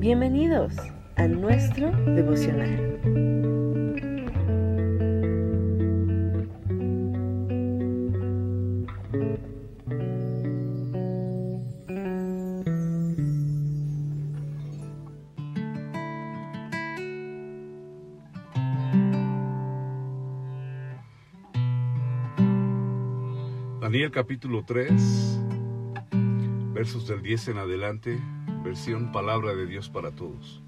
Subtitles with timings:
[0.00, 0.72] Bienvenidos
[1.16, 2.98] a nuestro devocional.
[23.82, 25.40] Daniel capítulo 3,
[26.72, 28.18] versos del 10 en adelante,
[28.62, 30.62] versión Palabra de Dios para Todos.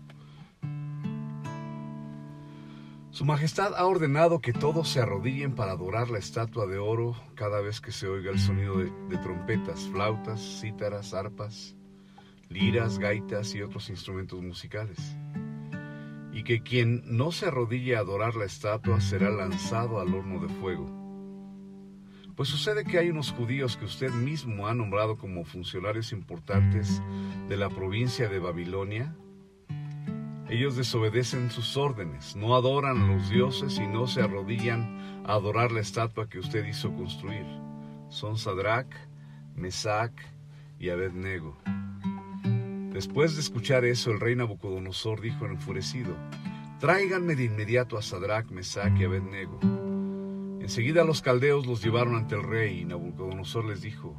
[3.10, 7.60] Su Majestad ha ordenado que todos se arrodillen para adorar la estatua de oro cada
[7.60, 11.76] vez que se oiga el sonido de, trompetas, flautas, cítaras, arpas,
[12.48, 14.98] liras, gaitas y otros instrumentos musicales.
[16.32, 20.48] Y que quien no se arrodille a adorar la estatua será lanzado al horno de
[20.48, 21.01] fuego.
[22.42, 27.00] Pues sucede que hay unos judíos que usted mismo ha nombrado como funcionarios importantes
[27.48, 29.14] de la provincia de Babilonia.
[30.48, 35.70] Ellos desobedecen sus órdenes, no adoran a los dioses y no se arrodillan a adorar
[35.70, 37.46] la estatua que usted hizo construir.
[38.08, 38.92] Son Sadrach,
[39.54, 40.10] Mesach
[40.80, 41.56] y Abednego.
[42.92, 46.16] Después de escuchar eso, el rey Nabucodonosor dijo enfurecido,
[46.80, 49.60] Tráiganme de inmediato a Sadrach, Mesach y Abednego.
[50.62, 54.16] Enseguida los caldeos los llevaron ante el rey y Nabucodonosor les dijo,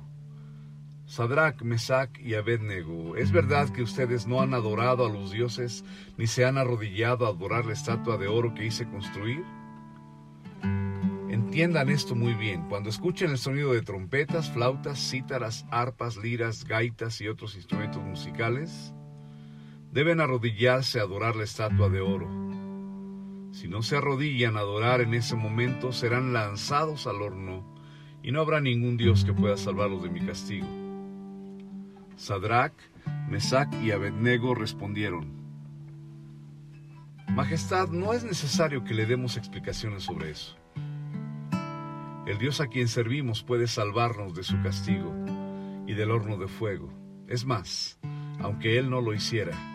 [1.06, 5.86] Sadrach, Mesach y Abednego, ¿es verdad que ustedes no han adorado a los dioses
[6.18, 9.42] ni se han arrodillado a adorar la estatua de oro que hice construir?
[11.30, 12.68] Entiendan esto muy bien.
[12.68, 18.94] Cuando escuchen el sonido de trompetas, flautas, cítaras, arpas, liras, gaitas y otros instrumentos musicales,
[19.94, 22.43] deben arrodillarse a adorar la estatua de oro
[23.54, 27.64] si no se arrodillan a adorar en ese momento, serán lanzados al horno
[28.24, 30.66] y no habrá ningún Dios que pueda salvarlos de mi castigo.
[32.16, 32.74] Sadrach,
[33.30, 35.32] Mesach y Abednego respondieron,
[37.30, 40.58] Majestad, no es necesario que le demos explicaciones sobre eso.
[42.26, 45.14] El Dios a quien servimos puede salvarnos de su castigo
[45.86, 46.92] y del horno de fuego.
[47.28, 48.00] Es más,
[48.40, 49.73] aunque Él no lo hiciera,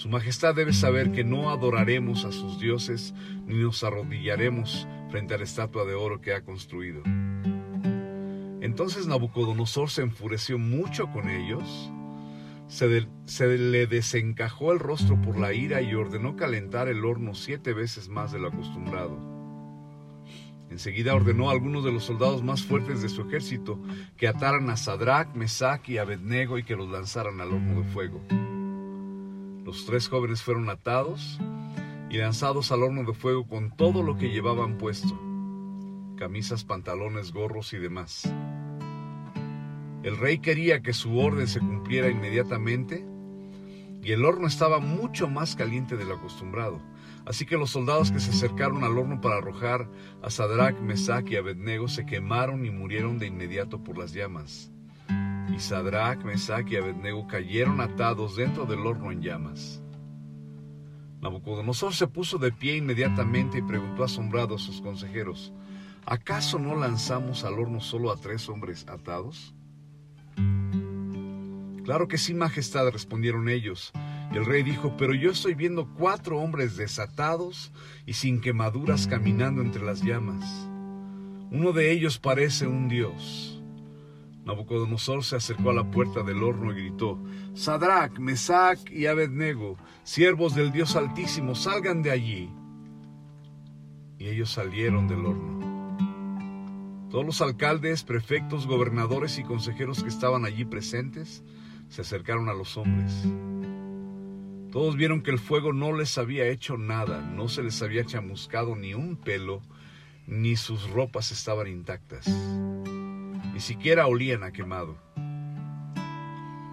[0.00, 3.12] su Majestad debe saber que no adoraremos a sus dioses
[3.44, 7.02] ni nos arrodillaremos frente a la estatua de oro que ha construido.
[8.62, 11.92] Entonces Nabucodonosor se enfureció mucho con ellos,
[12.66, 18.08] se, le desencajó el rostro por la ira y ordenó calentar el horno siete veces
[18.08, 19.18] más de lo acostumbrado.
[20.70, 23.78] Enseguida ordenó a algunos de los soldados más fuertes de su ejército
[24.16, 28.22] que ataran a Sadrach, Mesach y Abednego y que los lanzaran al horno de fuego.
[29.70, 31.38] Los tres jóvenes fueron atados
[32.10, 35.16] y lanzados al horno de fuego con todo lo que llevaban puesto,
[36.16, 38.28] camisas, pantalones, gorros y demás.
[40.02, 43.06] El rey quería que su orden se cumpliera inmediatamente
[44.02, 46.82] y el horno estaba mucho más caliente de lo acostumbrado.
[47.24, 49.88] Así que los soldados que se acercaron al horno para arrojar
[50.20, 54.72] a Sadrach, Mesach y Abednego se quemaron y murieron de inmediato por las llamas
[55.54, 59.82] y Sadrach, Mesach y Abednego cayeron atados dentro del horno en llamas.
[61.20, 65.52] Nabucodonosor se puso de pie inmediatamente y preguntó asombrado a sus consejeros,
[66.06, 69.54] ¿acaso no lanzamos al horno solo a tres hombres atados?
[71.84, 73.92] Claro que sí, Majestad, respondieron ellos.
[74.32, 77.72] Y el rey dijo, pero yo estoy viendo cuatro hombres desatados
[78.06, 80.68] y sin quemaduras caminando entre las llamas.
[81.50, 83.59] Uno de ellos parece un dios.
[84.50, 87.22] Nabucodonosor se acercó a la puerta del horno y gritó,
[87.54, 92.50] Sadrach, Mesach y Abednego, siervos del Dios Altísimo, salgan de allí.
[94.18, 95.60] Y ellos salieron del horno.
[97.10, 101.44] Todos los alcaldes, prefectos, gobernadores y consejeros que estaban allí presentes
[101.88, 103.12] se acercaron a los hombres.
[104.72, 108.74] Todos vieron que el fuego no les había hecho nada, no se les había chamuscado
[108.74, 109.62] ni un pelo,
[110.26, 112.28] ni sus ropas estaban intactas
[113.60, 114.96] ni siquiera olían a quemado.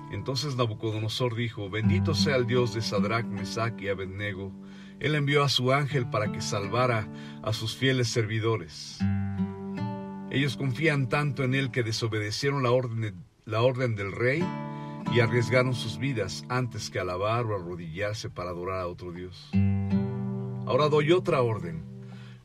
[0.10, 4.54] Entonces Nabucodonosor dijo, bendito sea el Dios de Sadrach, Mesach y Abednego.
[5.02, 7.06] Él envió a su ángel para que salvara
[7.44, 9.00] a sus fieles servidores.
[10.32, 14.42] Ellos confían tanto en él que desobedecieron la orden, la orden del rey
[15.14, 19.50] y arriesgaron sus vidas antes que alabar o arrodillarse para adorar a otro Dios.
[20.66, 21.97] Ahora doy otra orden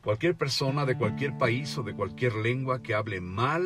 [0.03, 3.63] Cualquier persona de cualquier país o de cualquier lengua que hable mal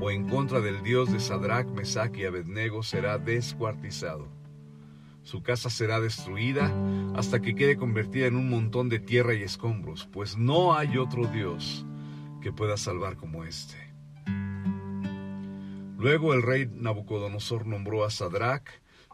[0.00, 4.26] o en contra del Dios de Sadrach, Mesach y Abednego será descuartizado.
[5.22, 6.74] Su casa será destruida
[7.14, 11.24] hasta que quede convertida en un montón de tierra y escombros, pues no hay otro
[11.28, 11.86] Dios
[12.42, 13.76] que pueda salvar como este.
[15.98, 18.68] Luego el rey Nabucodonosor nombró a Sadrach,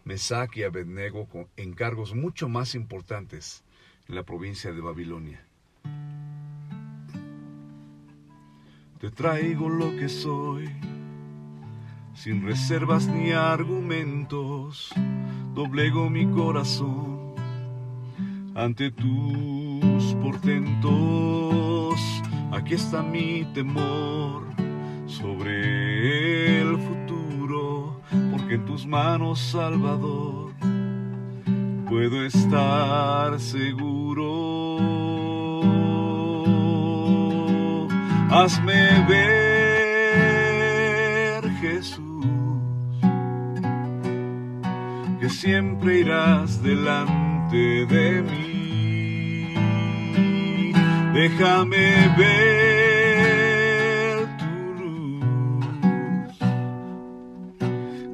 [0.04, 3.62] Mesac y Abednego con encargos mucho más importantes
[4.08, 5.51] en la provincia de Babilonia.
[9.02, 10.70] Te traigo lo que soy,
[12.14, 14.94] sin reservas ni argumentos,
[15.56, 17.34] doblego mi corazón
[18.54, 22.00] ante tus portentos.
[22.52, 24.44] Aquí está mi temor
[25.06, 28.00] sobre el futuro,
[28.30, 30.52] porque en tus manos, Salvador,
[31.88, 34.52] puedo estar seguro.
[38.34, 39.42] Hazme ver,
[41.60, 42.24] Jesús,
[45.20, 49.52] que siempre irás delante de mí.
[51.12, 54.46] Déjame ver tu
[54.80, 56.38] luz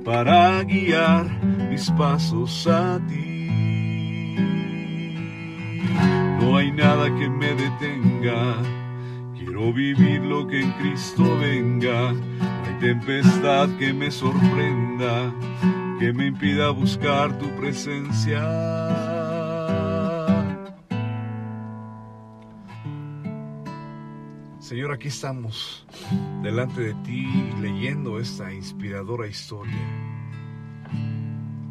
[0.04, 1.26] para guiar
[1.70, 4.34] mis pasos a ti.
[6.40, 8.56] No hay nada que me detenga
[9.48, 12.10] Quiero vivir lo que en Cristo venga.
[12.10, 15.34] Hay tempestad que me sorprenda,
[15.98, 18.42] que me impida buscar tu presencia.
[24.60, 25.86] Señor, aquí estamos
[26.42, 27.26] delante de ti
[27.62, 29.88] leyendo esta inspiradora historia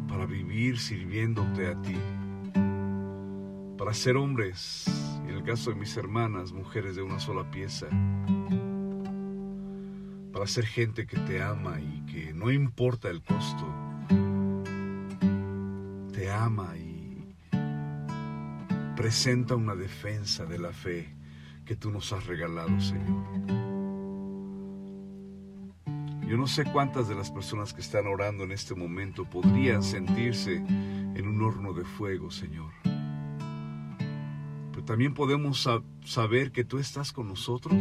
[0.08, 1.96] para vivir sirviéndote a ti,
[3.78, 7.86] para ser hombres el caso de mis hermanas, mujeres de una sola pieza,
[10.32, 13.66] para ser gente que te ama y que no importa el costo,
[16.12, 17.34] te ama y
[18.96, 21.14] presenta una defensa de la fe
[21.64, 23.24] que tú nos has regalado, Señor.
[26.26, 30.56] Yo no sé cuántas de las personas que están orando en este momento podrían sentirse
[30.56, 32.72] en un horno de fuego, Señor
[34.88, 35.68] también podemos
[36.02, 37.76] saber que tú estás con nosotros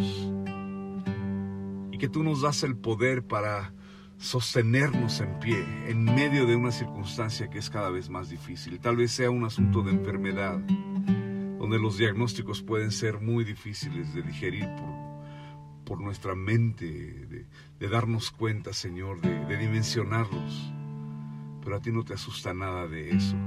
[1.90, 3.74] y que tú nos das el poder para
[4.18, 8.82] sostenernos en pie en medio de una circunstancia que es cada vez más difícil.
[8.82, 10.60] Tal vez sea un asunto de enfermedad,
[11.58, 17.48] donde los diagnósticos pueden ser muy difíciles de digerir por, por nuestra mente,
[17.80, 20.74] de, darnos cuenta, Señor, de, de dimensionarlos.
[21.64, 23.38] Pero a ti no te asusta nada de eso.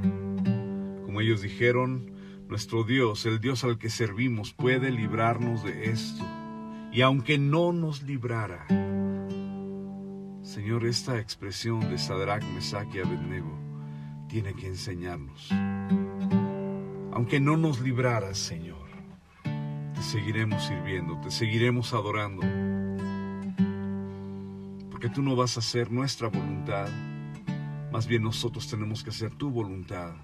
[1.05, 2.20] Como ellos dijeron,
[2.51, 6.25] nuestro Dios, el Dios al que servimos, puede librarnos de esto.
[6.93, 8.67] Y aunque no nos librara,
[10.43, 13.57] Señor, esta expresión de Sadrach, Mesach y Abednego
[14.29, 15.49] tiene que enseñarnos.
[17.13, 18.89] Aunque no nos librara, Señor,
[19.95, 22.43] te seguiremos sirviendo, te seguiremos adorando.
[24.91, 26.89] Porque tú no vas a hacer nuestra voluntad,
[27.93, 30.17] más bien nosotros tenemos que hacer tu voluntad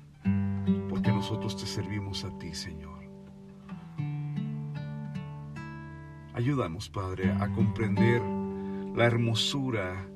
[0.97, 3.05] porque nosotros te servimos a ti, Señor.
[6.33, 8.23] Ayúdanos, Padre, a comprender
[8.95, 10.09] la hermosura,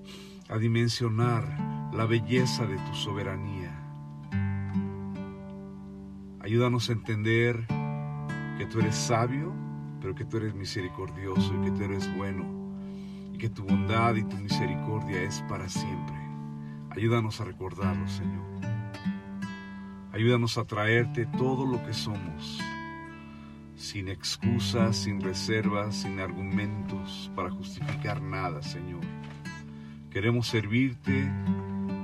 [0.48, 1.44] a dimensionar
[1.92, 3.78] la belleza de tu soberanía.
[6.40, 7.66] Ayúdanos a entender
[8.56, 9.52] que tú eres sabio,
[10.00, 12.46] pero que tú eres misericordioso y que tú eres bueno
[13.34, 16.16] y que tu bondad y tu misericordia es para siempre.
[16.88, 18.79] Ayúdanos a recordarlo, Señor.
[20.12, 22.60] Ayúdanos a traerte todo lo que somos,
[23.76, 29.02] sin excusas, sin reservas, sin argumentos para justificar nada, Señor.
[30.10, 31.30] Queremos servirte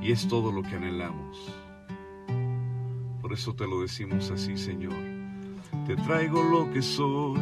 [0.00, 1.52] y es todo lo que anhelamos.
[3.20, 4.94] Por eso te lo decimos así, Señor.
[5.84, 7.40] Te traigo lo que soy,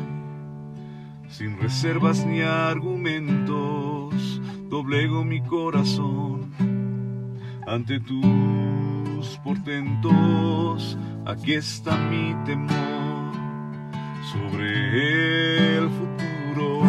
[1.29, 4.41] sin reservas ni argumentos.
[4.71, 6.51] Doblego mi corazón
[7.67, 8.64] ante tu
[9.43, 13.33] portentos, aquí está mi temor
[14.33, 16.83] sobre el futuro,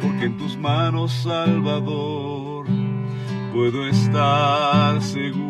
[0.00, 2.66] porque en tus manos, Salvador,
[3.52, 5.46] puedo estar seguro.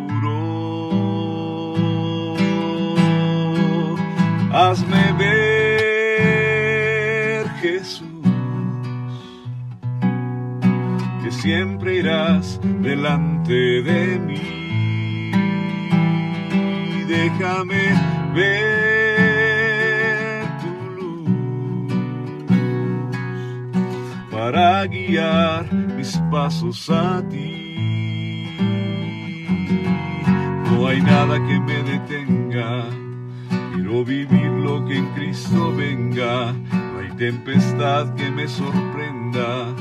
[4.53, 6.19] Hazme ver,
[7.61, 8.07] Jesús,
[11.23, 14.66] que siempre irás delante de mí
[17.17, 17.85] déjame
[18.35, 18.85] ver
[20.61, 21.29] tu luz
[24.31, 28.57] para guiar mis pasos a ti.
[30.71, 32.85] No hay nada que me detenga,
[33.73, 36.53] quiero vivir lo que en Cristo venga.
[36.53, 39.75] No hay tempestad que me sorprenda,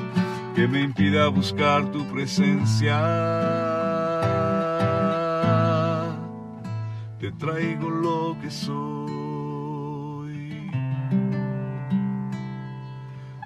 [0.55, 3.84] que me impida buscar tu presencia
[7.37, 9.05] traigo lo que soy.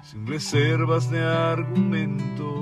[0.02, 2.59] Sin reservas de argumento